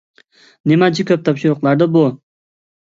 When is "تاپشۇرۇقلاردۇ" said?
1.29-1.93